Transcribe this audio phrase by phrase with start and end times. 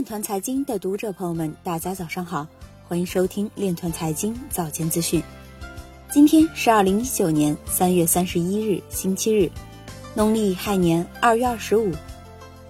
[0.00, 2.46] 链团财经的读者朋友们，大家早上好，
[2.88, 5.22] 欢迎收听链团财经早间资讯。
[6.10, 9.50] 今天是二零一九年三月三十一日，星期日，
[10.14, 11.92] 农历亥年二月二十五。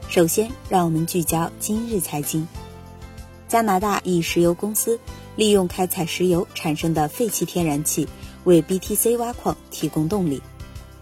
[0.08, 2.48] 首先，让我们聚焦今日财经。
[3.46, 4.98] 加拿大一石油公司
[5.36, 8.08] 利用开采石油产生的废弃天然气，
[8.42, 10.42] 为 BTC 挖矿提供动力。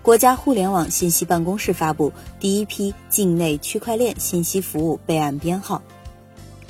[0.02, 5.80] 国家互联网信息办公室发布第一批境内区块链信息服务备案编号。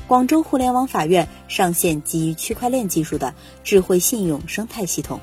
[0.09, 5.20] 广州互联网法院上线基于区块链技术的智慧信用生态系统。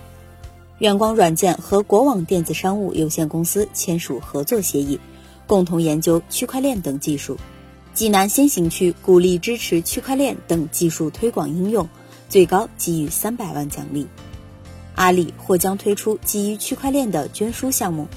[0.77, 4.99] 远光软件和国网电子商务有限公司签署合作协议，
[5.47, 7.35] 共同研究区块链等技术。
[7.95, 11.89] 济南先行区鼓励支持区块链等技术推广应用，
[12.29, 14.05] 最高给予三百万奖励。
[14.93, 18.07] 阿里或将推出基于区块链的捐书项目。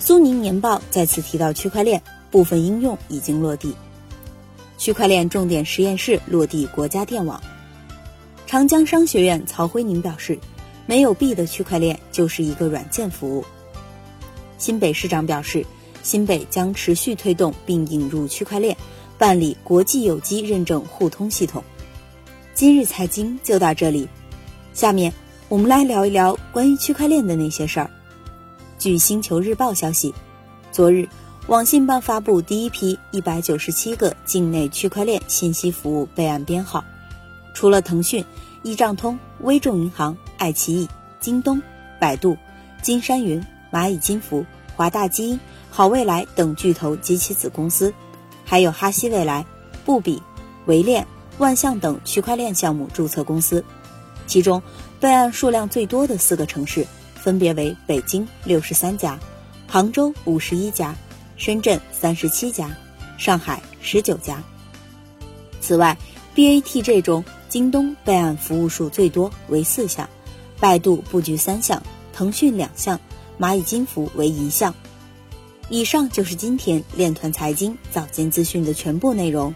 [0.00, 3.76] 苏宁年报再次提到区块链，部分应用已经落地。
[4.76, 7.40] 区块链重点实验室落地国家电网。
[8.46, 10.38] 长江商学院曹辉宁表示，
[10.86, 13.44] 没有币的区块链就是一个软件服务。
[14.58, 15.64] 新北市长表示，
[16.02, 18.76] 新北将持续推动并引入区块链，
[19.16, 21.62] 办理国际有机认证互通系统。
[22.54, 24.08] 今日财经就到这里，
[24.72, 25.12] 下面。
[25.50, 27.88] 我们来聊一聊关于区块链的那些事儿。
[28.78, 30.12] 据星球日报消息，
[30.72, 31.06] 昨日
[31.46, 36.82] 网信办发布第一批一百九十七个境内区块链信息服务备案编号，
[37.52, 38.24] 除了腾讯、
[38.62, 40.88] 易账通、微众银行、爱奇艺、
[41.20, 41.60] 京东、
[42.00, 42.38] 百度、
[42.80, 45.38] 金山云、蚂蚁金服、华大基因、
[45.70, 47.92] 好未来等巨头及其子公司，
[48.46, 49.44] 还有哈希未来、
[49.84, 50.22] 布比、
[50.64, 53.62] 维链、万象等区块链项目注册公司。
[54.26, 54.62] 其中，
[54.98, 59.20] 备案数量最多的四个城市分别为北京六十三家、
[59.66, 60.96] 杭州五十一家、
[61.36, 62.76] 深圳三十七家、
[63.18, 64.42] 上海十九家。
[65.60, 65.96] 此外
[66.34, 70.08] ，BATJ 中，京东备案服务数最多为四项，
[70.60, 71.82] 百度布局三项，
[72.12, 73.00] 腾讯两项，
[73.38, 74.74] 蚂蚁金服为一项。
[75.70, 79.54] 以上就是今天链团财经早间资讯的全部内容，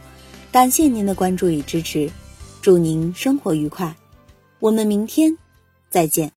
[0.50, 2.10] 感谢您的关注与支持，
[2.62, 3.94] 祝您生活愉快。
[4.58, 5.36] 我们明天
[5.90, 6.32] 再见。